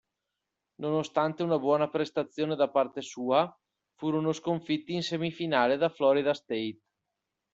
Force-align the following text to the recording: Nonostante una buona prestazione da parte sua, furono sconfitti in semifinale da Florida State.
Nonostante 0.77 1.43
una 1.43 1.59
buona 1.59 1.87
prestazione 1.87 2.55
da 2.55 2.67
parte 2.71 3.01
sua, 3.01 3.55
furono 3.93 4.31
sconfitti 4.31 4.95
in 4.95 5.03
semifinale 5.03 5.77
da 5.77 5.89
Florida 5.89 6.33
State. 6.33 6.79